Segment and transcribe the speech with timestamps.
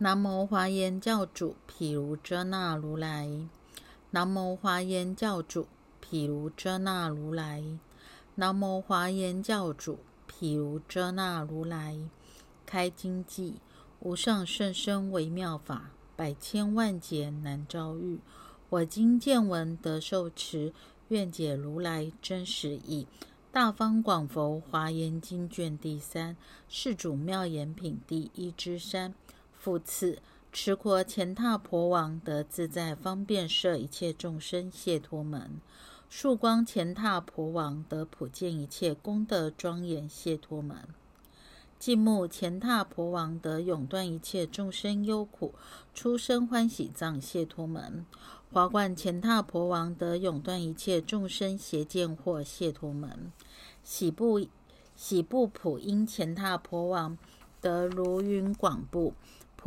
[0.00, 3.28] 南无华严教主毗卢遮那如来，
[4.12, 5.66] 南无华严教主
[5.98, 7.64] 毗卢遮那如来，
[8.36, 9.98] 南无华严教主
[10.28, 11.98] 毗卢遮那如来。
[12.64, 13.56] 开经记：
[13.98, 18.20] 无上甚深微妙法，百千万劫难遭遇。
[18.68, 20.72] 我今见闻得受持，
[21.08, 23.08] 愿解如来真实义。
[23.50, 26.36] 大方广佛华严经卷第三，
[26.68, 29.12] 世主妙言品第一之三。
[29.58, 30.18] 复次，
[30.52, 35.60] 持国前踏婆王得自在方便摄一切众生解脱门；
[36.08, 40.76] 曙光前踏婆王得普见一切功德庄严解脱门；
[41.80, 45.52] 寂目前踏婆王得永断一切众生忧苦
[45.92, 48.04] 出生欢喜藏解脱门；
[48.52, 53.32] 华冠前踏婆王得永断一切众生邪见惑解脱门；
[53.82, 54.46] 喜部
[54.94, 57.18] 喜部普音前踏婆王
[57.60, 59.12] 得如云广布。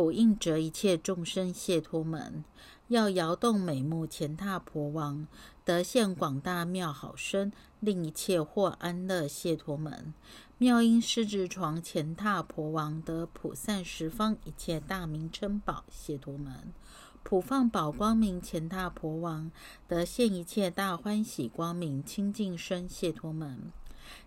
[0.02, 2.44] 普应着一切众生谢脱门，
[2.88, 5.28] 要摇动美目前踏婆王，
[5.64, 10.12] 得现广大妙好身，令一切获安乐谢脱门。
[10.58, 16.74] 妙音狮子床前踏婆王得普散十方一切大名称宝谢脱门。
[17.22, 19.52] 普放宝光明前踏婆王
[19.88, 23.72] 得现一切大欢喜光明清净身谢脱门。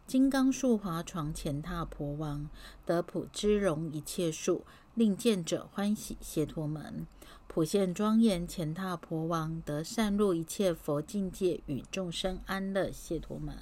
[0.07, 2.49] 金刚树华床前踏婆王
[2.87, 4.65] 得普知容一切树。
[4.95, 7.07] 令见者欢喜，谢脱门
[7.47, 13.57] 普现庄严前闼婆王得善入一切佛境界与众生安乐，谢脱门。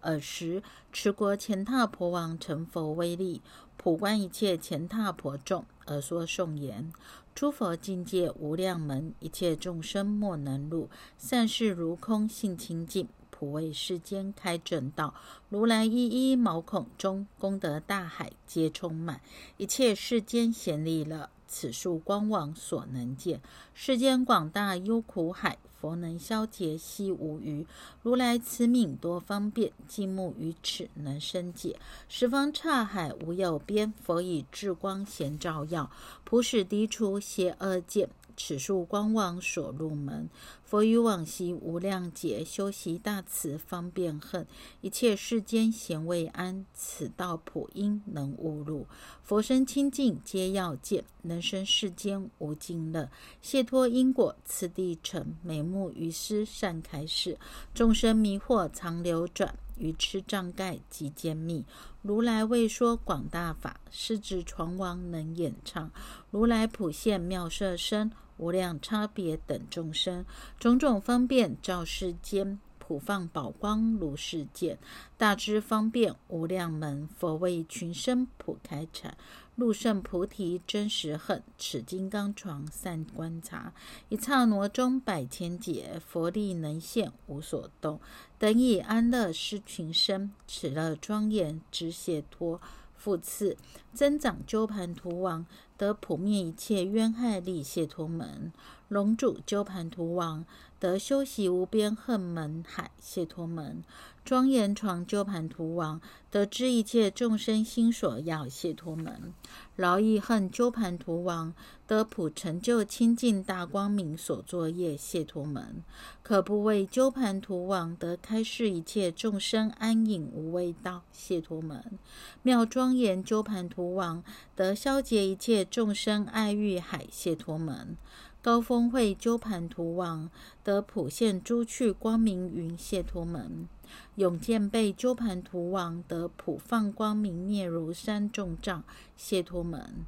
[0.00, 3.42] 尔时持国前闼婆王成佛威力，
[3.76, 6.92] 普观一切前闼婆众，而说颂言：
[7.34, 10.88] 诸佛境界无量门，一切众生莫能入。
[11.18, 13.08] 善事如空，性清净。
[13.38, 15.14] 普为世间开正道，
[15.48, 19.20] 如来一一毛孔中功德大海皆充满，
[19.58, 23.40] 一切世间贤利乐，此数光王所能见。
[23.74, 27.64] 世间广大忧苦海，佛能消劫悉无余。
[28.02, 31.78] 如来慈悯多方便，寂目于此能生解。
[32.08, 35.88] 十方刹海无有边，佛以智光显照耀，
[36.24, 38.10] 普使涤除邪恶见。
[38.40, 40.30] 此树光王所入门，
[40.64, 44.46] 佛于往昔无量劫修习大慈方便恨，
[44.80, 48.86] 一切世间咸未安，此道普应能悟入。
[49.24, 53.10] 佛身清净皆要见，能生世间无尽乐。
[53.42, 57.36] 解脱因果次第成，美目于斯善开示，
[57.74, 61.64] 众生迷惑常流转，愚痴障盖即坚密。
[62.02, 65.90] 如来未说广大法，是指传王能演唱。
[66.30, 68.12] 如来普现妙色身。
[68.38, 70.24] 无量差别等众生，
[70.58, 74.78] 种种方便照世间，普放宝光如世见，
[75.16, 79.10] 大智方便无量门，佛为群生普开阐，
[79.56, 83.74] 入圣菩提真实恨，此金刚床善观察，
[84.08, 88.00] 一刹那中百千劫，佛力能现无所动，
[88.38, 92.60] 等以安乐施群生，此乐庄严之解脱。
[92.96, 93.56] 复次，
[93.94, 95.46] 增长鸠盘图王。
[95.78, 98.52] 得普灭一切冤害力解脱门；
[98.88, 100.44] 龙主鸠盘图王
[100.80, 103.84] 得修习无边恨门海解脱门；
[104.28, 109.32] 庄严床鸠盘图王得知一切众生心所要解脱门；
[109.74, 111.54] 劳逸恨鸠盘图王
[111.86, 115.82] 得普成就清净大光明所作业解脱门。
[116.22, 121.98] 可不为鸠盘图王得开示一切众生安隐无畏道解脱门。
[122.42, 124.22] 妙庄严鸠盘图王
[124.54, 127.96] 得消解一切众生爱欲海解脱门，
[128.42, 130.30] 高峰会鸠盘图王
[130.62, 133.66] 得普现诸趣光明云解脱门，
[134.16, 138.84] 永见被鸠盘图王得普放光明灭如山众障
[139.16, 140.06] 谢脱门，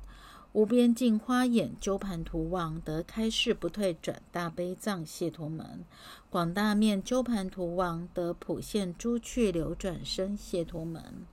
[0.52, 5.84] 无边境花眼鸠盘图王得开示不退转大悲藏解脱门，
[6.28, 11.26] 广大面鸠盘图王得普现诸趣流转生解脱门。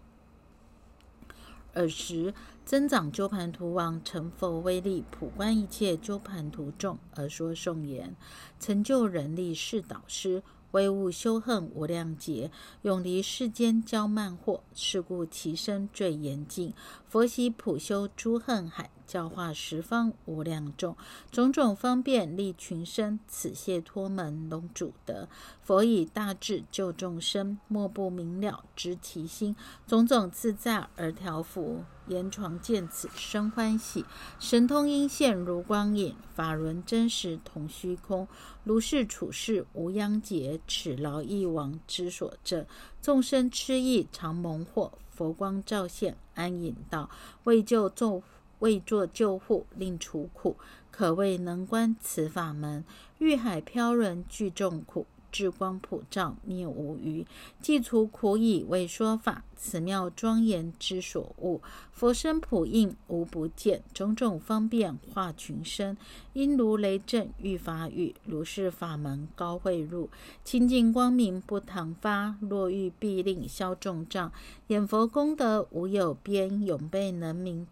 [1.73, 2.33] 尔时，
[2.65, 8.15] 增长鸠盘图王成佛威力，普观一切鸠盘图众，而说颂言：
[8.59, 10.41] 成就人力是导师，
[10.71, 16.73] 威物修恨无量劫，永离世间骄慢惑，是故其身最严净。
[17.07, 18.89] 佛悉普修诸恨海。
[19.07, 20.97] 教化十方无量众，
[21.31, 25.29] 种种方便利群生，此谢脱门龙主德。
[25.61, 29.55] 佛以大智救众生，莫不明了知其心，
[29.87, 31.85] 种种自在而调伏。
[32.07, 34.05] 言床见此生欢喜，
[34.39, 38.27] 神通应现如光影，法轮真实同虚空。
[38.63, 42.65] 如是处世无央劫，此劳役王之所证。
[43.01, 47.09] 众生痴意常蒙惑，佛光照现安隐道，
[47.43, 48.23] 为救众。
[48.59, 50.57] 为作救护，令除苦，
[50.89, 52.83] 可谓能观此法门。
[53.19, 55.05] 欲海飘人俱众苦。
[55.31, 57.25] 智光普照，灭无余。
[57.61, 59.43] 既除苦以，为说法。
[59.59, 61.61] 此妙庄严之所悟。
[61.91, 63.81] 佛身普应，无不见。
[63.91, 65.97] 种种方便化群生。
[66.33, 68.13] 因如雷震，欲法语。
[68.23, 70.09] 如是法门高慧入，
[70.43, 72.35] 清净光明不唐发。
[72.39, 74.31] 若欲必令消众障。
[74.67, 77.65] 演佛功德无有边，永被能明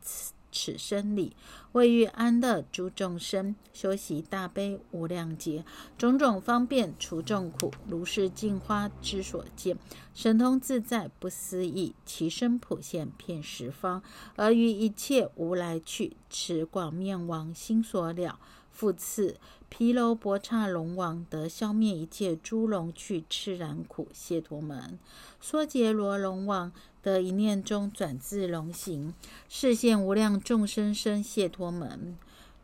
[0.56, 0.78] 此。
[0.78, 1.36] 生理，
[1.72, 5.66] 为欲安乐诸众生，修习大悲无量劫，
[5.98, 9.78] 种种方便除众苦，如是镜花之所见，
[10.14, 14.04] 神通自在不思议，其身普现遍十方，
[14.36, 18.40] 而于一切无来去，此广面王心所了。
[18.72, 19.38] 复次，
[19.70, 25.00] 毗楼波刹龙王得消灭一切诸龙去赤然苦，谢陀门；
[25.40, 26.74] 娑竭罗龙王
[27.06, 29.14] 得一念中转自龙形，
[29.48, 32.16] 视现无量众生生谢陀门；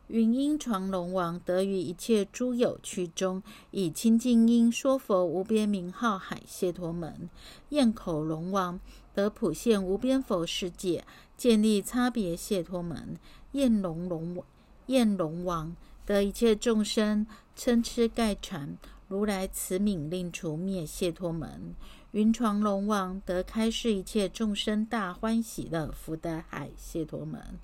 [0.07, 7.29] 云音传龙王得于一切诸有趣中，以清净音说佛无边名号海，谢陀门；
[7.69, 8.79] 焰口龙王
[9.13, 11.05] 得普现无边佛世界，
[11.37, 13.17] 建立差别谢陀门；
[13.51, 14.43] 焰龙龙
[14.87, 15.75] 焰龙王。
[16.03, 18.75] 得一切众生嗔痴盖缠，
[19.07, 21.75] 如来慈悯令除灭谢脱门。
[22.11, 27.57] 云床龙王得开示一切众生大欢喜的福德海谢脱门。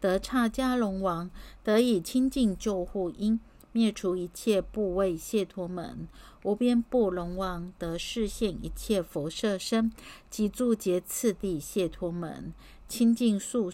[0.00, 1.30] 得刹迦龙王
[1.62, 3.38] 得以清净救护因
[3.70, 6.08] 灭除一切部位谢脱门。
[6.42, 9.92] 无边部龙王得示现一切佛舍身
[10.28, 12.52] 及住劫次第谢脱门。
[12.88, 13.72] 清净素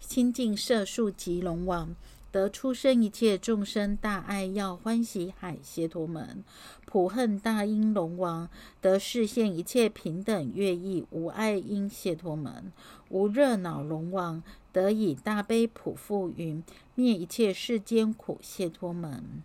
[0.00, 1.94] 清净色数及龙王。
[2.34, 6.42] 得出生一切众生大爱要欢喜海谢陀门，
[6.84, 8.48] 普恨大音龙王
[8.80, 12.72] 得示现一切平等乐意无爱因谢陀门，
[13.08, 14.42] 无热恼龙王
[14.72, 16.64] 得以大悲普覆云
[16.96, 19.44] 灭一切世间苦谢陀门。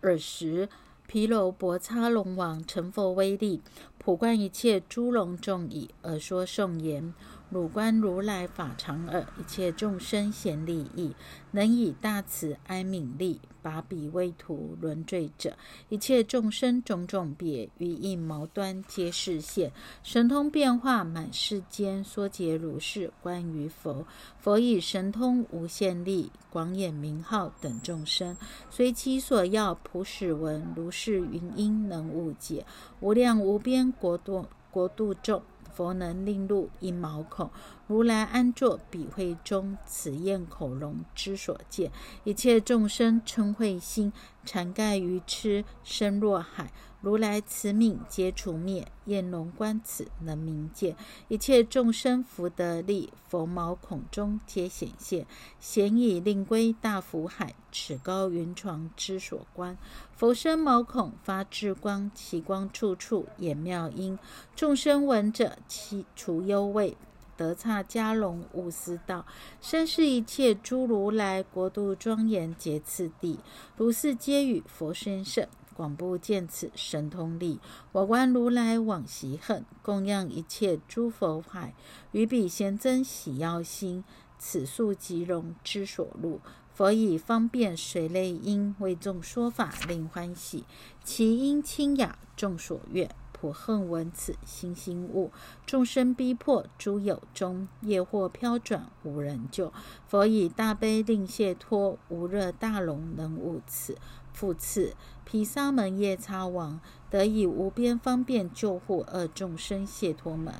[0.00, 0.68] 尔时
[1.06, 3.62] 毗楼婆叉龙王成佛威力，
[3.98, 7.14] 普观一切诸龙众已，而说圣言。
[7.50, 11.16] 汝观如来法常耳，一切众生显利益，
[11.50, 15.56] 能以大慈哀悯力，拔彼为徒轮坠者，
[15.88, 19.72] 一切众生种种别，于应毛端皆示现，
[20.04, 24.06] 神通变化满世间，说解如是观于佛，
[24.38, 28.36] 佛以神通无限力，广演名号等众生，
[28.70, 32.64] 随其所要普使闻，如是云音能悟解，
[33.00, 35.42] 无量无边国度国度众。
[35.70, 37.50] 佛能令入一毛孔，
[37.86, 41.90] 如来安坐彼会中，此焰口龙之所见。
[42.24, 44.12] 一切众生称慧心，
[44.44, 46.72] 缠盖于痴，身若海。
[47.00, 50.94] 如来慈悯皆除灭，焰龙观此能明见。
[51.28, 55.26] 一切众生福德力，佛毛孔中皆显现，
[55.58, 57.54] 显以令归大福海。
[57.72, 59.78] 此高云床之所观。
[60.14, 64.18] 佛身毛孔发智光，其光处处演妙音。
[64.54, 66.96] 众生闻者，其除忧畏，
[67.36, 69.24] 得刹迦龙悟思道。
[69.62, 73.38] 身是一切诸如来国度庄严，皆次第。
[73.76, 75.46] 如是皆与佛身圣。
[75.74, 77.60] 广布见此神通力，
[77.92, 81.74] 我观如来往昔恨，供养一切诸佛海，
[82.12, 84.04] 于彼贤真喜要心，
[84.38, 86.40] 此数即容之所入。
[86.72, 90.64] 佛以方便随类因为众说法，令欢喜，
[91.04, 93.10] 其音清雅，众所悦。
[93.32, 95.32] 普恨闻此心心悟，
[95.64, 99.72] 众生逼迫诸有中，业惑飘转无人救。
[100.06, 103.96] 佛以大悲令解脱，无热大龙能悟此。
[104.40, 106.80] 复次，毗沙门夜叉王
[107.10, 110.54] 得以无边方便救护二众生解脱门，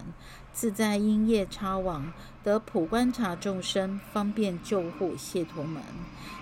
[0.53, 2.13] 自在因夜叉王
[2.45, 5.83] 得普观察众生方便救护解脱门，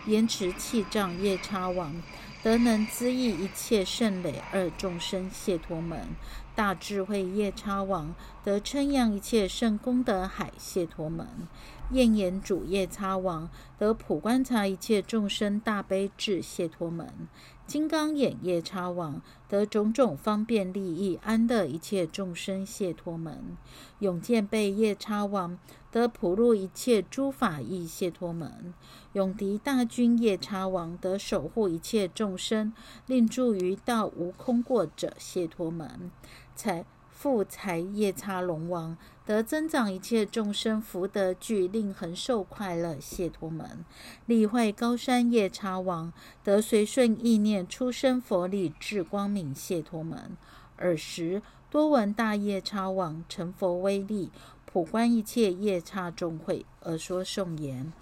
[0.07, 2.03] 延迟气障夜叉王
[2.43, 6.09] 得能资益一切圣累二众生解脱门，
[6.57, 11.47] 大智慧夜叉王得称扬一切圣功德海解脱门。
[11.91, 17.29] 焰眼主夜叉王得普观察一切众生大悲智解脱门，
[17.67, 23.57] 金刚眼夜叉王得种种方便利益安乐一切众生解脱门，
[24.01, 25.59] 永见被夜叉王
[25.91, 28.75] 得普入一切诸法意解脱门，
[29.15, 32.75] 永敌大军夜叉王得守护一切众生，
[33.07, 36.11] 令住于道无空过者解脱门，
[36.55, 36.85] 才。
[37.21, 38.97] 富财夜叉龙王
[39.27, 43.85] 得增长一切众生福德具，令恒受快乐谢脱门。
[44.27, 46.13] 力坏高山夜叉王
[46.45, 50.37] 得随顺意念出生佛力智光明谢脱门。
[50.77, 54.31] 尔时多闻大夜叉王成佛威力，
[54.65, 57.93] 普观一切夜叉众会，而说颂言：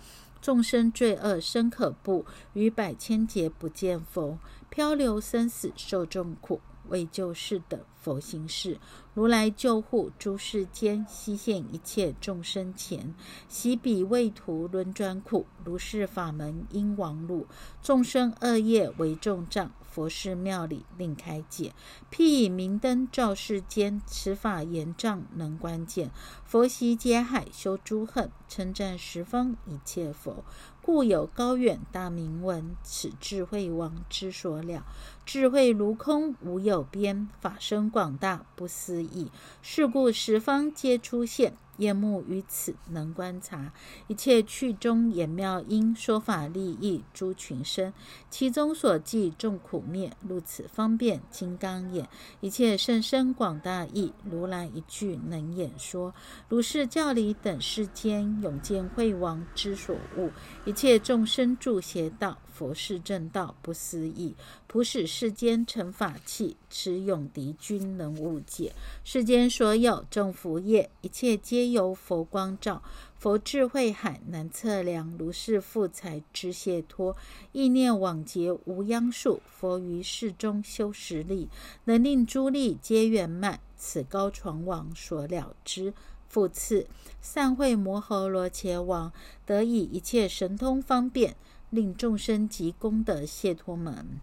[0.43, 8.79] 众生罪恶深可怖，于百千劫不见佛，漂流生死受众苦，为救世等佛行事。
[9.15, 13.13] 如来救护诸世间，悉现一切众生前，
[13.49, 17.49] 习彼为徒轮转苦，如是法门因亡路，
[17.83, 19.73] 众生恶业为重障。
[19.91, 21.73] 佛事妙理另开解，
[22.11, 26.11] 辟以明灯照世间，此法严障能关见。
[26.45, 30.45] 佛习劫海修诸恨，称赞十方一切佛。
[30.87, 34.87] 故有高远大明文，此智慧王之所了。
[35.25, 39.33] 智慧如空无有边，法身广大不思议。
[39.63, 41.57] 是故十方皆出现。
[41.79, 43.73] 眼目于此能观察
[44.07, 47.93] 一切去中言妙音说法利益诸群生，
[48.31, 52.09] 其中所记众苦灭，如此方便金刚眼，
[52.41, 56.15] 一切甚深广大义，如来一句能演说。
[56.49, 60.31] 如是教理等世间，永见慧王之所悟，
[60.65, 62.39] 一切众生助邪道。
[62.57, 64.35] 佛是正道，不思议，
[64.67, 68.73] 普使世间成法器，持永敌君能悟解。
[69.05, 72.83] 世间所有正福业，一切皆由佛光照。
[73.19, 77.15] 佛智慧海难测量，如是富财之解脱，
[77.53, 79.43] 意念往劫无央数。
[79.47, 81.49] 佛于世中修实力，
[81.85, 83.61] 能令诸力皆圆满。
[83.77, 85.93] 此高床王所了之。
[86.29, 86.87] 复次，
[87.23, 89.13] 善会摩诃罗伽王
[89.47, 91.37] 得以一切神通方便。
[91.77, 94.19] 令众生及功德谢脱门，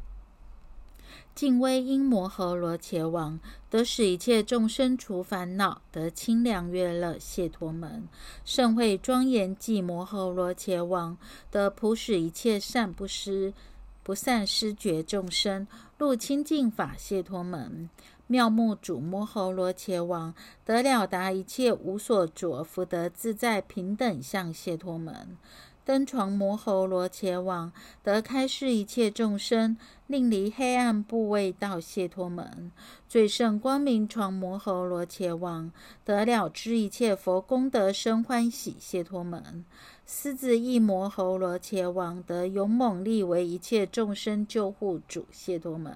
[1.35, 8.07] 敬威因摩诃罗伽王得使一切众生除烦恼，得清凉悦乐谢脱门；
[8.43, 11.15] 盛会庄严即摩诃罗伽王
[11.51, 13.53] 得普使一切善不施
[14.01, 15.67] 不善施觉众生
[15.99, 17.87] 入清净法谢脱门；
[18.25, 20.33] 妙目主摩诃罗伽王
[20.65, 25.37] 得了达一切无所着福德自在平等相谢脱门。
[25.85, 27.71] 登床摩诃罗伽王
[28.01, 29.75] 得开示一切众生，
[30.07, 32.71] 令离黑暗部位到谢脱门；
[33.09, 35.71] 最胜光明床摩诃罗伽王
[36.05, 39.65] 得了知一切佛功德生欢喜谢脱门；
[40.07, 45.93] 狮子意摩诃罗伽王得勇猛力为一切众生救护主谢脱门；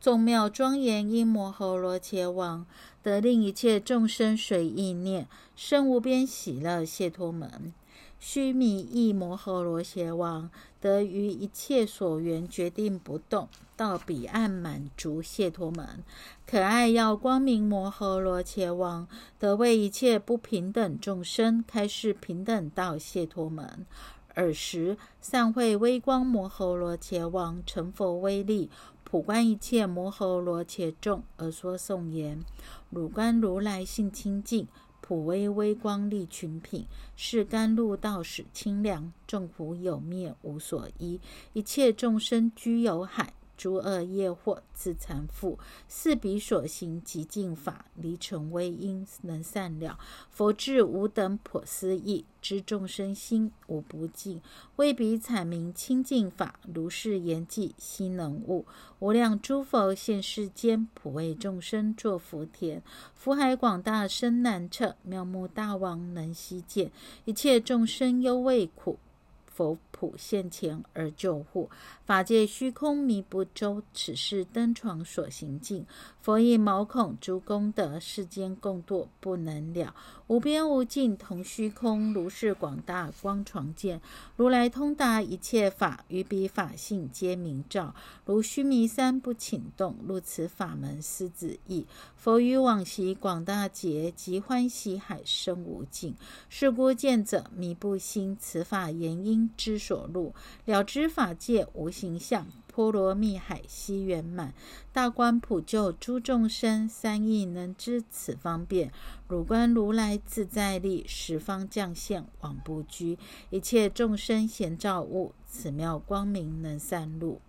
[0.00, 2.64] 众妙庄严因摩诃罗伽王
[3.02, 7.74] 得令一切众生随意念生无边喜乐谢脱门。
[8.20, 16.04] 须弥意摩诃罗邪王得于一切所缘决定不动，到彼岸满足谢脱门。
[16.46, 19.08] 可爱要光明摩诃罗伽王
[19.38, 23.86] 得为一切不平等众生开示平等道谢脱门。
[24.34, 28.70] 尔时善会微光摩诃罗伽王成佛威力，
[29.02, 32.44] 普观一切摩诃罗伽众而说颂言：
[32.90, 34.68] 汝观如来性清净。
[35.10, 36.86] 普威微光利群品，
[37.16, 41.20] 是甘露道使清凉，众苦有灭无所依，
[41.52, 43.34] 一切众生居有海。
[43.60, 49.98] 诸恶业或自残负，四彼所行极净法，离尘微因能善了。
[50.30, 54.40] 佛智无等破思议，知众生心无不尽，
[54.76, 58.64] 为彼阐明清净法，如是言记悉能悟。
[58.98, 62.82] 无量诸佛现世间，普为众生作福田。
[63.14, 66.90] 福海广大深难测，妙目大王能悉见，
[67.26, 68.98] 一切众生忧畏苦。
[69.44, 71.68] 佛普现前而救护，
[72.06, 75.84] 法界虚空迷不周，此事登床所行径。
[76.22, 79.94] 佛以毛孔诸功德，世间共堕不能了。
[80.26, 84.00] 无边无尽同虚空，如是广大光床见。
[84.36, 87.94] 如来通达一切法，于彼法性皆明照。
[88.24, 91.86] 如须弥山不请动，入此法门思子意。
[92.16, 96.14] 佛于往昔广大劫，及欢喜海深无尽。
[96.48, 100.32] 是故见者迷不心，此法言因之所入，
[100.66, 102.46] 了知法界无形象。
[102.72, 104.54] 波罗蜜海悉圆满，
[104.92, 108.92] 大观普救诸众生，三亿能知此方便。
[109.26, 113.18] 汝观如来自在力，十方降现往不居，
[113.50, 117.40] 一切众生咸照物，此妙光明能散入。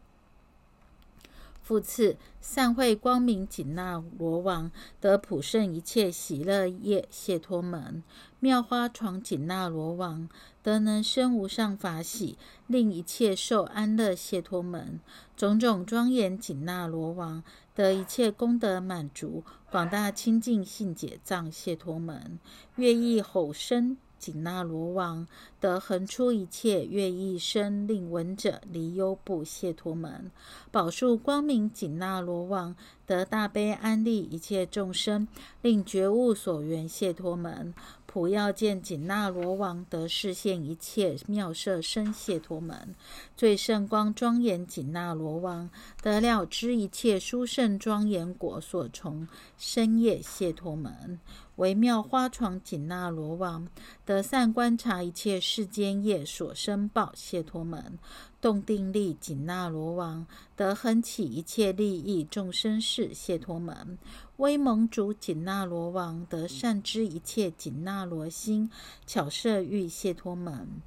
[1.62, 8.04] 复次，善会光明紧那罗王得普胜一切喜乐业谢脱门。
[8.40, 10.28] 妙花床紧那罗王
[10.64, 12.38] 得能生无上法喜，
[12.68, 15.00] 令一切受安乐谢脱门。
[15.38, 22.40] 种种庄严紧那罗王得一切功德满足，广大清净性解藏谢脱门。
[22.76, 23.98] 乐意吼声。
[24.22, 25.28] 紧那罗王
[25.60, 30.30] 得恒出一切乐意声，令闻者离忧怖谢脱门；
[30.70, 32.76] 宝树光明紧那罗王
[33.08, 35.28] 得大悲安利一切众生，
[35.64, 37.74] 令觉悟所缘谢脱门；
[38.06, 42.94] 普要见紧那罗王得视现一切妙色身谢脱门，
[43.36, 45.70] 最圣光庄严紧那罗王
[46.04, 51.20] 得了知一切殊胜庄严果所从深夜谢脱门，
[51.62, 53.68] 微妙花床紧那罗王
[54.04, 58.00] 得善观察一切世间业所生报谢脱门，
[58.42, 60.26] 动定力紧那罗王
[60.56, 64.00] 得恒起一切利益众生事谢脱门。
[64.38, 68.72] 威蒙主紧那罗王得善知一切紧那罗心，
[69.06, 70.82] 巧设欲谢脱门。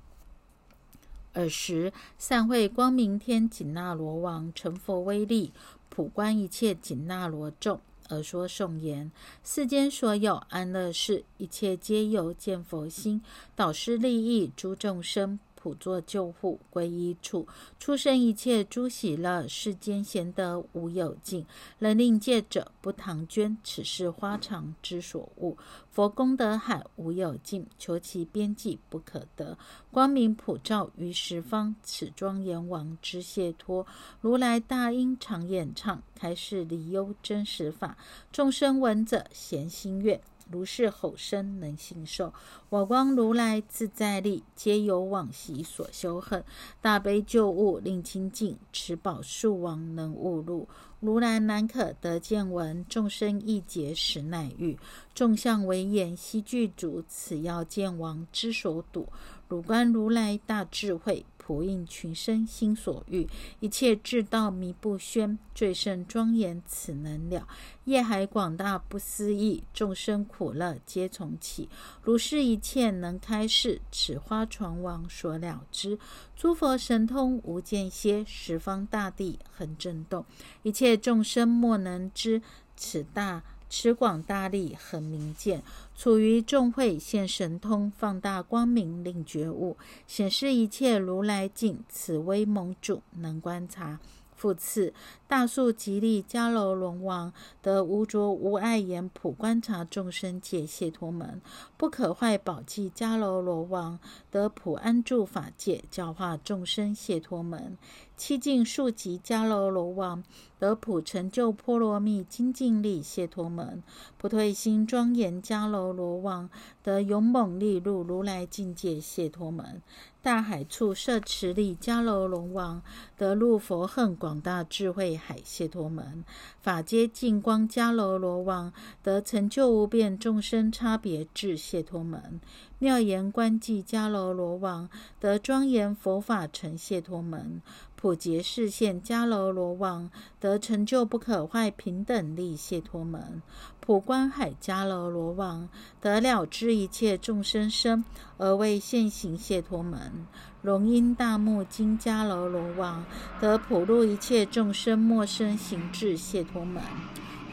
[1.34, 5.52] 尔时，散会光明天紧那罗王成佛威力，
[5.88, 9.10] 普观一切紧那罗众，而说颂言：
[9.42, 13.22] 世间所有安乐事，一切皆由见佛心，
[13.54, 15.38] 导师利益诸众生。
[15.64, 17.48] 普作救护归一处，
[17.80, 21.42] 出生一切诸喜乐，世间贤德无有尽。
[21.78, 25.56] 能令戒者不唐捐，此是花常之所悟。
[25.90, 29.56] 佛功德海无有尽，求其边际不可得。
[29.90, 33.86] 光明普照于十方，此庄严王之解脱。
[34.20, 37.96] 如来大音常演唱，开示离忧真实法。
[38.30, 40.20] 众生闻者咸心悦。
[40.50, 42.32] 如是吼声能信受，
[42.68, 46.44] 我光如来自在力，皆由往昔所修恨。
[46.80, 50.68] 大悲救物令清净，持宝树王能悟入。
[51.00, 54.78] 如来难可得见闻，众生一劫实乃遇。
[55.14, 59.08] 众相为眼悉具足，此要见王之所睹。
[59.48, 61.26] 汝观如来大智慧。
[61.46, 63.28] 普应群生心所欲，
[63.60, 67.46] 一切智道弥不宣，最胜庄严此能了。
[67.84, 71.68] 业海广大不思议，众生苦乐皆从起。
[72.00, 75.98] 如是一切能开示，此花床王所了知。
[76.34, 80.24] 诸佛神通无间歇，十方大地恒震动，
[80.62, 82.40] 一切众生莫能知。
[82.76, 83.42] 此大。
[83.68, 85.62] 持广大力，恒明见，
[85.96, 91.82] 处于众会现神通，放大光明，令觉悟，显示一切如来境。
[91.88, 93.98] 此威蒙主能观察。
[94.44, 94.92] 复次，
[95.26, 101.40] 大树吉利迦楼龙王得无着无碍眼普观察众生界解脱门，
[101.78, 103.98] 不可坏宝记迦楼罗王
[104.30, 107.78] 得普安住法界教化众生解脱门。
[108.18, 110.22] 七境数级迦楼罗王
[110.58, 113.82] 得普成就波罗蜜精进力解脱门。
[114.18, 116.50] 不退心庄严迦楼罗王
[116.82, 119.80] 得勇猛力入如来境界解脱门。
[120.24, 122.80] 大海处摄持力迦楼龙王
[123.14, 126.24] 得入佛恨广大智慧海解脱门，
[126.62, 132.40] 法界净光迦楼罗王得成就无边众生差别智解脱门，
[132.78, 134.88] 妙言观寂迦楼罗王
[135.20, 137.60] 得庄严佛法成解脱门。
[138.04, 143.40] 普劫视现迦楼罗王得成就不可坏平等力解脱门，
[143.80, 145.70] 普观海迦楼罗王
[146.02, 148.04] 得了知一切众生生
[148.36, 150.26] 而为现行解脱门，
[150.60, 153.06] 龙音大目金迦楼罗王
[153.40, 156.82] 得普入一切众生陌生行智解脱门。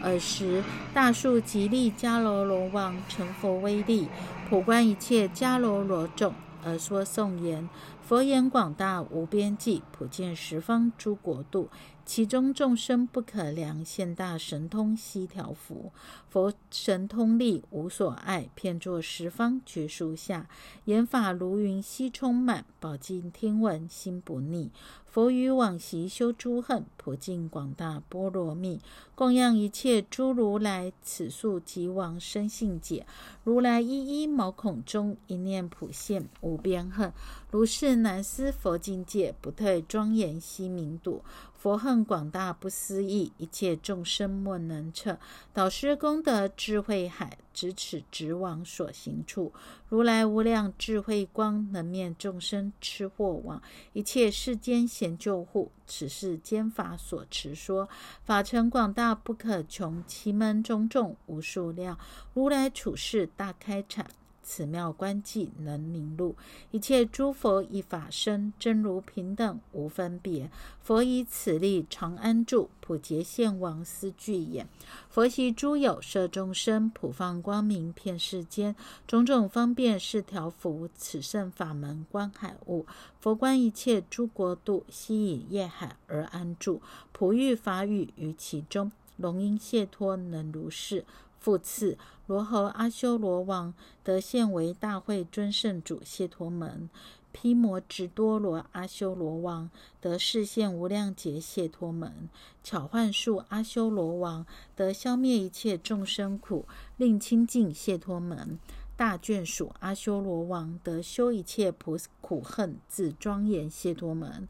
[0.03, 0.61] 尔时
[0.93, 4.09] 大树吉利迦楼罗王成佛威力，
[4.49, 6.33] 普观一切迦楼罗众
[6.65, 7.69] 而说颂言。
[8.11, 11.69] 佛言广大无边际，普见十方诸国度，
[12.05, 15.93] 其中众生不可量，现大神通悉调伏。
[16.27, 20.49] 佛神通力无所碍，遍作十方觉树下，
[20.83, 24.71] 言法如云悉充满，宝镜听闻心不腻。
[25.05, 28.79] 佛于往昔修诸恨，普尽广大波罗蜜，
[29.15, 33.07] 供养一切诸如来，此数即往生信解。
[33.43, 37.11] 如来一一毛孔中，一念普现无边恨。
[37.49, 41.23] 如是难思佛境界，不退庄严悉明度。
[41.55, 45.17] 佛恨广大不思议，一切众生莫能测。
[45.53, 49.51] 导师功德智慧海，咫尺直往所行处。
[49.87, 53.61] 如来无量智慧光，能灭众生痴惑网。
[53.93, 57.89] 一切世间显救护，此是兼法所持说。
[58.23, 61.99] 法成广大不可穷，其门中众无数量。
[62.33, 64.05] 如来处世大开阐。
[64.43, 66.35] 此妙观寂能明露，
[66.71, 70.49] 一切诸佛以法身，真如平等无分别。
[70.81, 74.65] 佛以此力常安住，普结现王思聚也。
[75.09, 78.75] 佛习诸有摄众生，普放光明遍世间，
[79.07, 80.89] 种种方便是调伏。
[80.95, 82.85] 此圣法门观海物，
[83.19, 91.05] 佛观一切诸国度，悉以业海而安住，普育法语于其中，龙音解脱能如是。
[91.41, 93.73] 复次，罗侯阿修罗王
[94.03, 96.87] 得现为大会尊圣主谢陀门；
[97.31, 102.29] 毗摩直多罗阿修罗王得示现无量劫谢陀门；
[102.63, 108.59] 巧幻术阿修罗王得消灭一切众生苦，令清净谢陀门。
[108.95, 114.47] 大眷属阿修罗王得修一切苦苦恨自庄严谢脱门。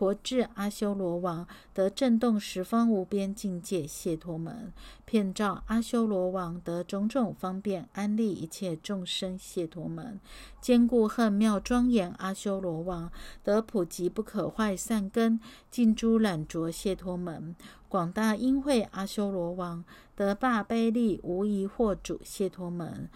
[0.00, 4.72] 佛智阿修罗王得震动十方无边境界谢脱门，
[5.04, 10.18] 遍照阿修罗王得种种方便安利一切众生谢脱门，
[10.58, 13.12] 坚固恨妙庄严阿修罗王
[13.44, 15.38] 得普及不可坏善根
[15.70, 17.54] 尽诸懒浊谢脱门，
[17.86, 19.84] 广大因慧阿修罗王
[20.16, 23.10] 得大悲力无疑惑主谢脱门，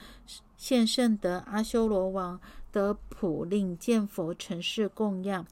[0.59, 2.38] 现圣得阿修罗王。
[2.75, 5.47] 得普令见佛尘世供养，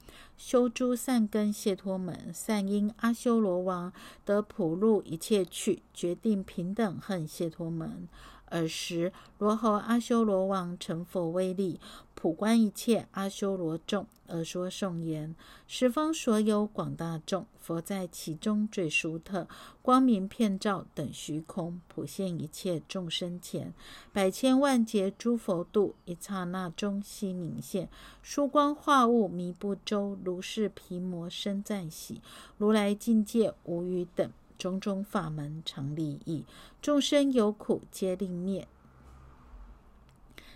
[0.45, 3.93] 修诸善根谢脱门，善因阿修罗王
[4.25, 8.09] 得普入一切去，决定平等恨谢脱门。
[8.53, 11.81] 尔时，罗侯阿修罗王成佛威力，
[12.15, 15.35] 普观一切阿修罗众，而说颂言：
[15.67, 19.49] 十方所有广大众，佛在其中最殊特，
[19.81, 23.73] 光明遍照等虚空，普现一切众生前，
[24.13, 27.89] 百千万劫诸佛度，一刹那中悉明现，
[28.23, 32.21] 殊光化物弥不周，如是毗摩生赞喜，
[32.59, 34.31] 如来境界无余等。
[34.63, 36.45] 种种法门常利益
[36.81, 38.69] 众生有苦皆令灭。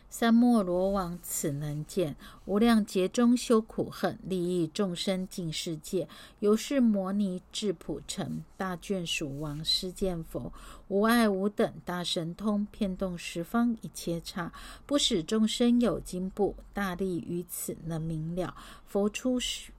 [0.08, 2.14] 三摩罗王此能见
[2.44, 10.52] 无量劫中修苦恨利益众生尽世界，由是摩尼智普成大眷属王施见佛
[10.86, 14.52] 无碍无等大神通，遍动十方一切刹，
[14.86, 18.54] 不使众生有惊怖，大力于此能明了。
[18.86, 19.72] 佛出世。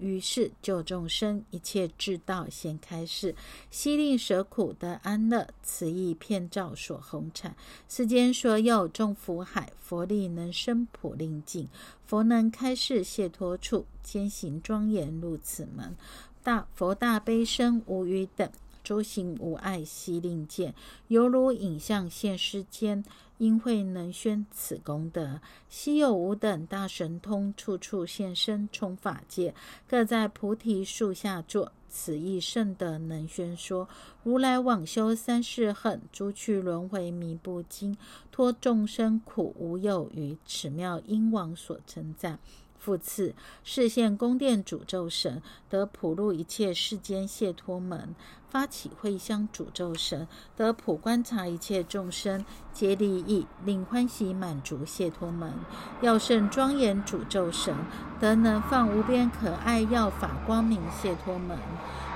[0.00, 3.34] 于是救众生一切智道先开示，
[3.70, 7.56] 悉令舍苦得安乐，此意遍照所弘产。
[7.88, 11.68] 世间所有众福海，佛力能生普令尽，
[12.06, 15.96] 佛能开示解脱处，坚行庄严入此门。
[16.42, 18.48] 大佛大悲身无余等，
[18.86, 20.72] 诸行无碍悉令见，
[21.08, 23.04] 犹如影像现世间。
[23.38, 29.54] 因会能宣此功德，稀有无等大神通，处处现身充法界，
[29.86, 31.72] 各在菩提树下坐。
[31.90, 33.88] 此意甚德能宣说，
[34.22, 37.98] 如来往修三世恨，诸去轮回迷不惊，
[38.30, 40.38] 脱众生苦无有余。
[40.46, 42.38] 此妙因王所称赞。
[42.86, 48.14] 复次，示现宫殿诅咒神得普入一切世间解脱门，
[48.48, 55.52] 发起会香诅咒神得普观察一切众生皆利益，令欢喜满足解脱门。
[56.00, 57.74] 要胜庄严诅咒神
[58.20, 61.58] 得能放无边可爱要法光明解脱门。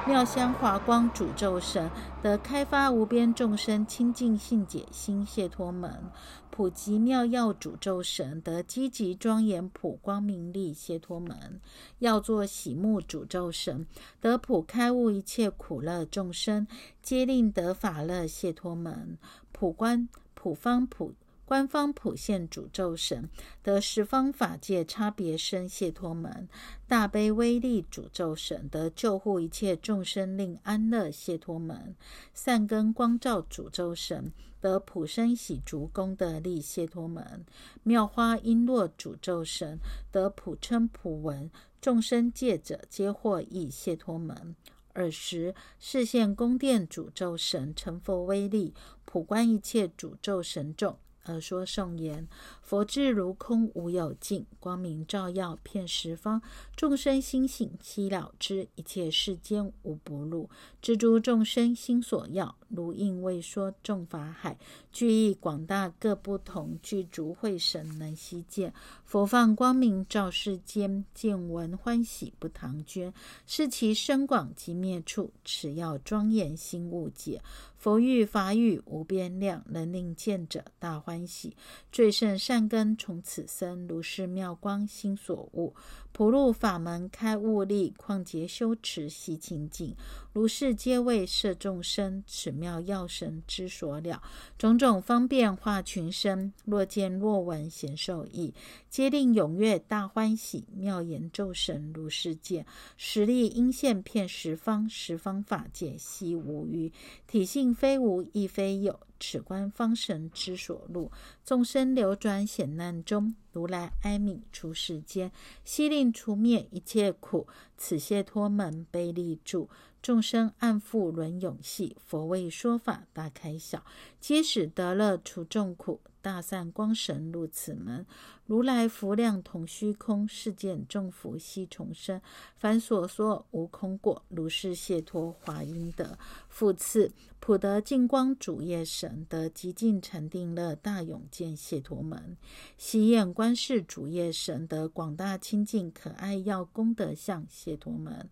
[0.06, 1.90] 妙香华光主咒神
[2.22, 6.02] 得开发无边众生清净性解心解脱门。
[6.50, 11.60] 普及妙药主咒神得积极庄严普光明力解脱门，
[12.00, 13.86] 要做喜目主咒神
[14.20, 16.66] 得普开悟一切苦乐众生
[17.02, 19.16] 皆令得法乐解脱门，
[19.52, 21.14] 普观普方普。
[21.50, 23.28] 官方普现诅咒神
[23.60, 26.48] 得十方法界差别生解脱门，
[26.86, 31.96] 大悲威力诅咒神得救护一切众生令安乐解脱门，
[32.32, 37.44] 善根光照诅咒神得普生喜足功德力解脱门，
[37.82, 39.80] 妙花璎珞诅咒神
[40.12, 44.54] 得普称普闻众生戒者皆获益解脱门。
[44.92, 48.72] 尔时视现宫殿诅咒神成佛威力
[49.04, 50.96] 普观一切诅咒神众。
[51.24, 52.26] 而说颂言：
[52.62, 56.40] 佛智如空无有尽，光明照耀遍十方，
[56.74, 60.48] 众生心性悉了知，一切世间无不入，
[60.80, 64.59] 知诸众生心所要，如应未说众法海，
[64.90, 68.72] 具意广大各不同，具足慧神能悉见。
[69.04, 73.12] 佛放光明照世间，见闻欢喜不唐捐，
[73.46, 77.42] 是其深广及灭处，此要庄严心悟解。
[77.80, 81.56] 佛欲法语无边量，能令见者大欢喜。
[81.90, 85.74] 最胜善根从此生，如是妙光心所悟。
[86.12, 89.96] 普入法门开悟力，旷劫修持悉清净。
[90.32, 94.22] 如是皆为摄众生，此妙药神之所了。
[94.58, 98.54] 种种方便化群生，若见若闻显受益，
[98.88, 100.66] 皆令踊跃大欢喜。
[100.76, 106.92] 妙言咒神如是见，实力应现遍十方，十方法界悉无余。
[107.26, 109.00] 体性非无亦非有。
[109.20, 111.12] 此观方神之所入，
[111.44, 115.30] 众生流转险难中，如来哀悯出世间，
[115.62, 117.46] 悉令除灭一切苦。
[117.76, 119.68] 此解脱门悲力住，
[120.02, 121.96] 众生暗复轮永系。
[122.04, 123.84] 佛为说法大开晓，
[124.20, 126.00] 皆使得乐除众苦。
[126.22, 128.04] 大善光神入此门，
[128.44, 132.20] 如来福量同虚空，世间众福悉重生。
[132.58, 136.18] 凡所说无空过，如是解脱华应得。
[136.50, 139.24] 复次，普得净光主业神。
[139.30, 142.36] 得极尽禅定乐大勇见谢陀门；
[142.76, 148.28] 喜眼观世主业神得广大清净可爱要功德相谢陀门。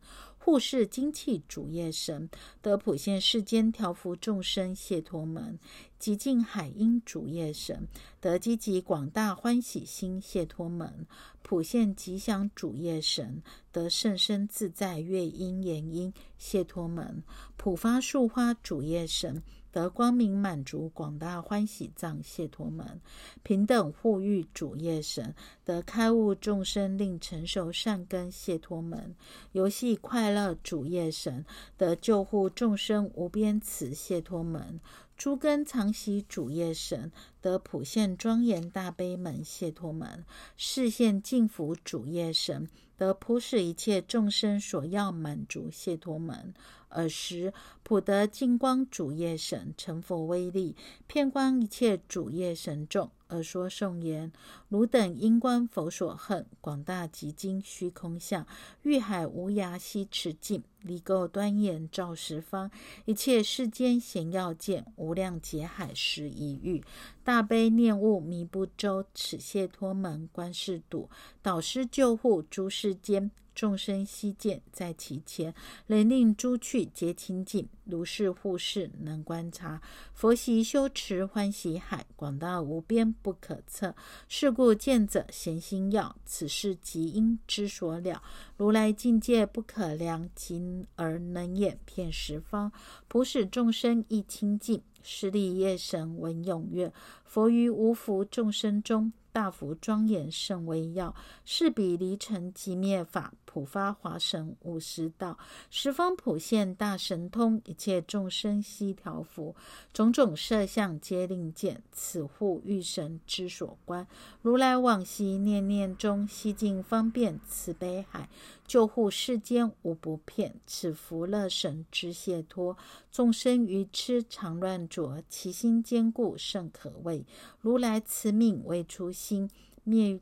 [0.48, 2.30] 护世精气主业神
[2.62, 5.58] 得普现世间调伏众生谢托门，
[5.98, 7.86] 极尽海音主业神
[8.18, 11.06] 得积极广大欢喜心谢托门，
[11.42, 17.22] 普现吉祥主业神得甚深自在乐音言音谢托门，
[17.58, 19.42] 普发树花主业神。
[19.70, 23.00] 得光明满足广大欢喜藏谢托门，
[23.42, 29.14] 平等护育主业神得开悟众生令成熟善根谢托门，
[29.52, 31.44] 游戏快乐主业神
[31.76, 34.80] 得救护众生无边慈谢托门，
[35.18, 40.24] 诸根常喜主业神得普现庄严大悲门谢陀门，
[40.56, 46.54] 视现净福主业神得普使一切众生所要满足谢陀门。
[46.90, 47.52] 尔时，
[47.82, 50.76] 普得净光主业神成佛威力，
[51.08, 54.32] 遍观一切主业神众，而说颂言：
[54.68, 58.46] 汝等因观佛所恨，广大极经虚空相，
[58.82, 62.70] 欲海无涯悉持尽，离垢端严照十方，
[63.04, 66.82] 一切世间贤要见，无量劫海时一遇，
[67.22, 71.08] 大悲念悟弥不周，此谢托门观世笃，
[71.40, 73.30] 导师救护诸世间。
[73.58, 75.52] 众生悉见在其前，
[75.88, 77.68] 能令诸趣皆清净。
[77.82, 79.82] 如是护世能观察，
[80.14, 83.96] 佛习修持欢喜海，广大无边不可测。
[84.28, 88.22] 是故见者贤心要，此事即因之所了。
[88.56, 92.70] 如来境界不可量，今而能演遍十方，
[93.08, 94.80] 普使众生亦清净。
[95.02, 96.92] 势利业神闻踊跃，
[97.24, 99.12] 佛于无福众生中。
[99.30, 105.36] 大福庄严甚微要，是彼离尘即灭法，普发华神五十道，
[105.68, 109.56] 十方普现大神通，一切众生悉调伏，
[109.92, 111.82] 种种色相皆令见。
[111.90, 114.06] 此护欲神之所观，
[114.42, 118.28] 如来往昔念念中，悉尽方便慈悲海，
[118.64, 120.54] 救护世间无不骗。
[120.64, 122.76] 此福乐神之解脱，
[123.10, 127.26] 众生愚痴常乱着，其心坚固甚可畏。
[127.60, 129.10] 如来慈命为初。
[129.10, 129.50] 心
[129.82, 130.20] 灭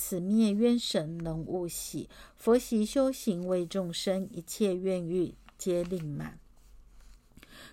[0.00, 6.38] 此灭冤神能悟喜，佛习修行为众生一切愿欲皆令满。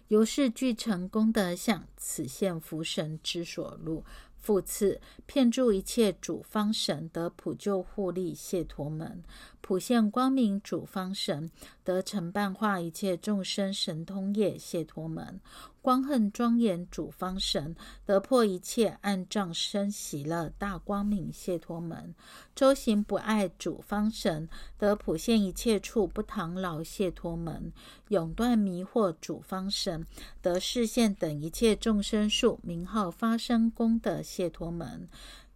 [0.08, 4.04] 由是具成功德相，此现福神之所入。
[4.42, 9.24] 复次，骗助一切主方神得普救护力谢陀门，
[9.62, 11.50] 普现光明主方神
[11.84, 15.40] 得成办化一切众生神通业谢陀门。
[15.82, 17.76] 光恨庄严主方神
[18.08, 22.16] 得破一切暗障生喜乐大光明谢陀门，
[22.56, 27.72] 周行不爱主方神得普现一切处不唐劳谢陀门，
[28.08, 30.08] 永断迷惑主方神
[30.42, 35.08] 得视现等一切众生数名号发生功德谢脱门，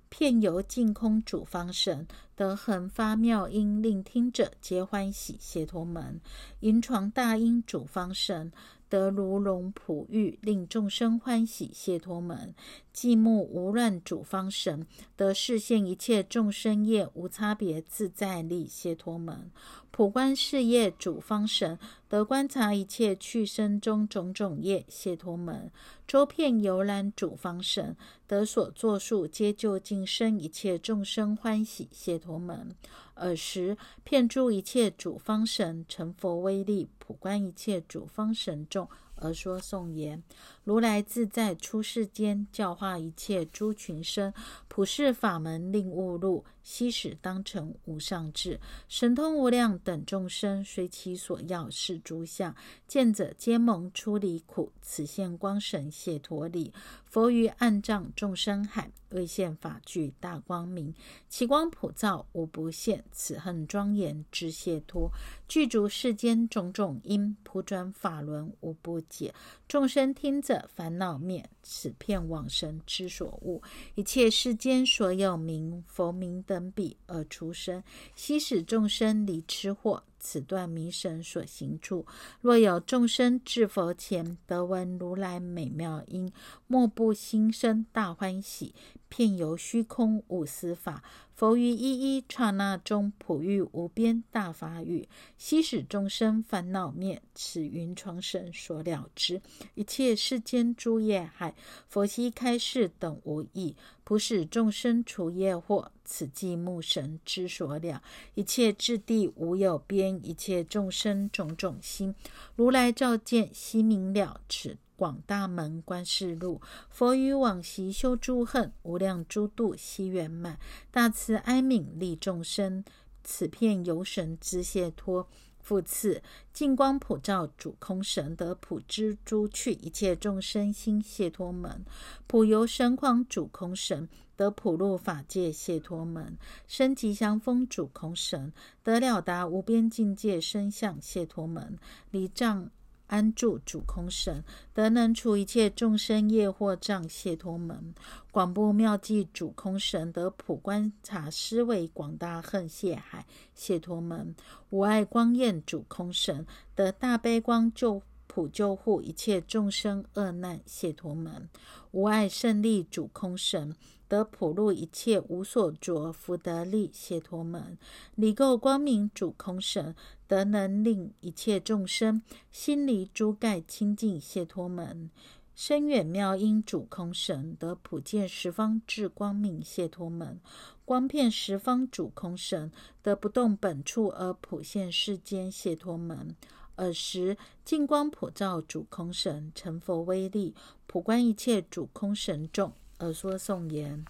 [0.07, 6.21] 片游净空主方神得恒发妙音令听者皆欢喜谢脱门，
[6.61, 8.49] 银床大音主方神。
[8.87, 12.55] 得如龙普玉，令众生欢喜谢脱门；
[12.91, 19.51] 寂目无乱主方神，得视现一切众生业无差别自在力谢脱门；
[19.91, 25.69] 普观事业主方神，得观察一切去生中种种业谢脱门；
[26.07, 32.75] 周遍游览主方神，得所作数皆就近生一切众生欢喜谢脱门。
[33.15, 33.75] 尔时，
[34.05, 40.23] 遍诸一切主方神成佛威力，普观一切主方神众，而说颂言：
[40.63, 44.33] 如来自在出世间，教化一切诸群生，
[44.79, 52.55] 普世法门令悟入，悉使当成无上智，神通无量等众生，随其所要是诸相，
[52.87, 54.71] 见者皆蒙出离苦。
[54.81, 56.71] 此现光神解脱理，
[57.03, 58.89] 佛于暗障众生海。
[59.09, 60.93] 为现法具大光明，
[61.27, 63.03] 其光普照无不现。
[63.11, 65.09] 此恨庄严之解脱，
[65.47, 69.33] 具足世间种种因，普转法轮无不解。
[69.67, 73.63] 众生听者烦恼灭，此片往生之所悟。
[73.95, 77.83] 一切世间所有名佛名等彼而出生，
[78.15, 80.01] 悉使众生离痴惑。
[80.19, 82.05] 此段迷神所行处，
[82.41, 86.31] 若有众生至佛前，得闻如来美妙音，
[86.67, 88.75] 莫不心生大欢喜，
[89.07, 91.03] 遍游虚空无思法。
[91.33, 97.21] 佛于一一刹那中，普喻无边大法语，悉使众生烦恼灭。
[97.33, 99.41] 此云床神所了之。
[99.73, 101.55] 一切世间诸业海，
[101.87, 105.87] 佛悉开示等无异，普使众生除业惑。
[106.11, 108.01] 此即目神之所了。
[108.33, 112.15] 一切智地无有边，一切众生种种心，
[112.55, 114.41] 如来照见悉明了。
[114.49, 122.83] 此广大门观世路，佛于往昔修诸恨，无量诸度悉圆满，大慈哀悯利众生，
[123.23, 125.27] 此片游神之解脱。
[125.61, 131.85] 复次，净光普照主空神，得普知诸趣一切众生心解脱门；
[132.25, 141.77] 普游神狂主空神，得普入法界解脱门；生吉祥风主空神，得了达无边境界身相解脱门；
[142.09, 142.71] 离障。
[143.07, 147.93] 安住主空神，得能除一切众生业惑障，解脱门；
[148.31, 153.25] 广布妙计主空神，得普观察思维广大恨谢海，
[153.55, 154.35] 解脱门；
[154.69, 161.49] 无碍光焰主空神，得大悲光救普救护一切众生恶难，解脱门；
[161.89, 163.75] 无碍胜利主空神。
[164.09, 167.77] 得普入一切无所着福德力解脱门，
[168.15, 169.95] 离垢光明主空神，
[170.27, 175.11] 得能令一切众生心离诸盖清净解脱门，
[175.53, 180.41] 深远妙音主空神，得普见十方智光明解脱门，
[180.83, 182.71] 光遍十方主空神，
[183.03, 186.35] 得不动本处而普现世间解脱门。
[186.77, 190.55] 尔时净光普照主空神，成佛威力，
[190.87, 192.71] 普观一切主空神众。
[192.99, 194.05] 而说颂言：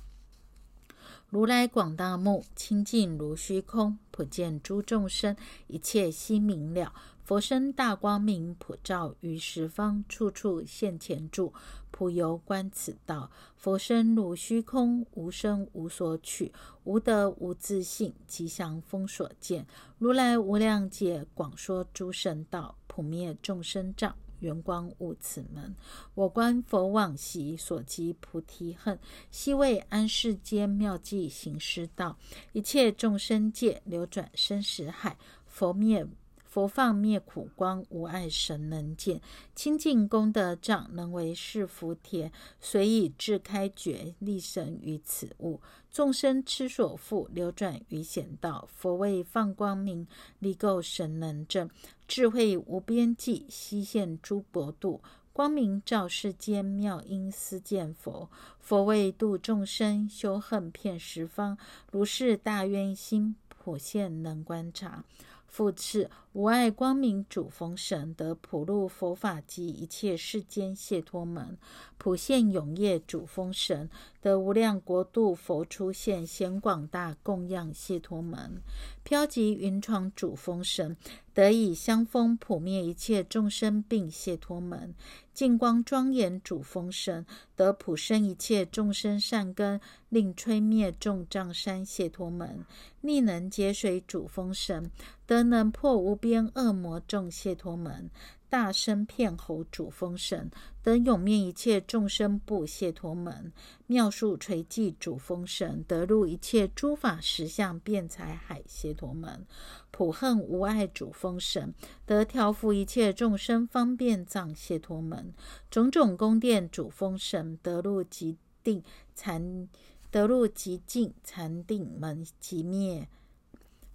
[1.30, 5.36] 如来广大目，清净如虚空，普见诸众生，
[5.68, 6.94] 一切悉明了。
[7.24, 11.54] 佛身大光明，普照于十方，处处现前住，
[11.92, 13.30] 普游观此道。
[13.56, 16.52] 佛身如虚空，无生无所取，
[16.86, 19.68] 无得无自性，吉祥风所见。
[20.00, 24.16] 如来无量劫广说诸圣道，普灭众生障。
[24.40, 25.76] 圆光悟此门，
[26.14, 29.00] 我观佛往昔所积菩提恨，
[29.32, 32.18] 悉为安世间妙计行师道，
[32.54, 36.08] 一切众生界流转生死海，佛灭。
[36.50, 39.20] 佛放灭苦光，无碍神能见；
[39.54, 42.32] 清净功德障，能为是福田。
[42.60, 45.62] 随以智开觉，立神于此物。
[45.92, 48.68] 众生痴所缚，流转于险道。
[48.74, 50.08] 佛为放光明，
[50.40, 51.70] 离垢神能正。
[52.10, 55.00] 智慧无边际，悉现诸佛度。
[55.32, 58.28] 光明照世间，妙音思见佛。
[58.60, 61.56] 佛为度众生，修恨遍十方。
[61.92, 65.04] 如是大愿心，普现能观察。
[65.48, 71.58] 复次，无碍光明主风神，得普入佛法及一切世间解脱门；
[71.98, 73.90] 普现永业主风神，
[74.22, 78.62] 得无量国度佛出现显广大供养解脱门；
[79.04, 80.96] 飘集云床主风神，
[81.34, 84.94] 得以香风普灭一切众生病解脱门；
[85.34, 92.64] 净光庄严主风神，得普生一切众生善根，令吹灭众障山解脱门；
[93.02, 94.92] 逆能节水主风神。
[95.26, 98.10] 得能破无边恶魔众解脱门，
[98.50, 100.50] 大声片喉主风神，
[100.82, 103.52] 得永灭一切众生不解脱门，
[103.88, 109.46] 妙术垂迹主风神，得入一切诸法实相辩才海解脱门，
[109.92, 111.74] 普恨无爱主风神，
[112.06, 115.34] 得调伏一切众生方便藏解脱门，
[115.70, 118.84] 种种宫殿主风神，得入极定
[119.16, 119.70] 禅，
[120.12, 123.08] 得入极静禅定门，即灭。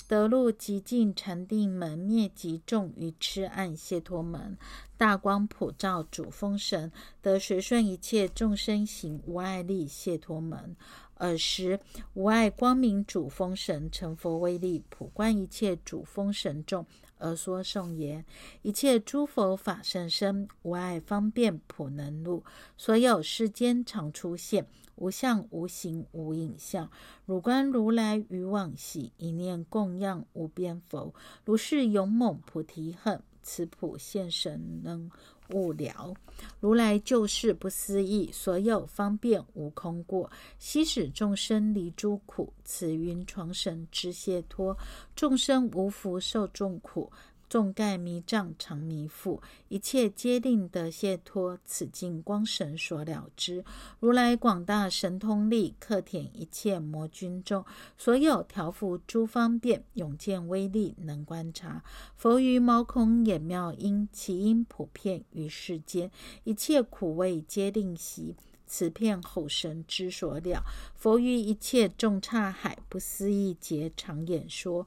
[0.06, 4.56] 得入极尽禅定门，灭极众于痴暗解脱门，
[4.96, 10.76] 大光普照主风神，得随顺一切众生行无碍力解脱门。
[11.18, 11.78] 尔时
[12.14, 16.84] 无碍光明主风神成佛威力，普观一切主风神众，
[17.18, 18.24] 而说颂言：
[18.62, 22.42] 一切诸佛法甚深，无碍方便普能入，
[22.76, 24.66] 所有世间常出现。
[24.96, 26.90] 无相无形无影像，
[27.26, 35.10] 汝观如来于往昔一念供养无边佛，如是勇猛菩提恨，此普现神能
[35.50, 36.14] 悟了。
[36.60, 44.76] 如来救世不思议，所有方便无空过，悉使众生离诸苦，此云床神之解脱。
[45.14, 47.12] 众生无福受众苦。
[47.54, 51.56] 众盖迷障常迷覆，一切皆令得解脱。
[51.64, 53.64] 此境光神所了知。
[54.00, 57.64] 如来广大神通力，克舔一切魔君众。
[57.96, 61.84] 所有调伏诸方便，永见威力能观察。
[62.16, 66.10] 佛于毛孔眼妙音，其音普遍于世间。
[66.42, 68.34] 一切苦味皆令息。
[68.66, 70.64] 此片吼神之所了。
[70.96, 74.86] 佛于一切众刹海，不思议劫常演说。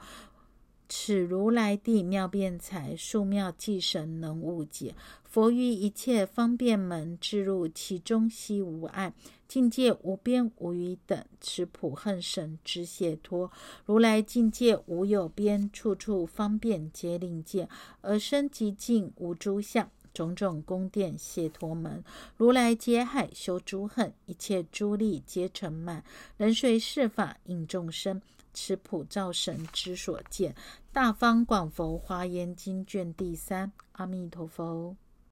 [0.89, 4.95] 此如来地妙辩才，数妙计神能悟解。
[5.23, 9.13] 佛于一切方便门，置入其中，悉无碍，
[9.47, 11.23] 境界无边无余等。
[11.41, 13.51] 此普恨神之解脱。
[13.85, 17.67] 如来境界无有边，处处方便皆令见，
[18.01, 19.89] 而生极尽无诸相。
[20.13, 22.03] 种种宫殿谢脱门，
[22.37, 26.03] 如来皆害修诸恨，一切诸力皆成满。
[26.37, 28.19] 人随世法应众生，
[28.57, 30.55] 持普照神之所见。
[30.91, 33.71] 大方广佛华严经卷第三。
[33.91, 34.95] 阿弥陀佛。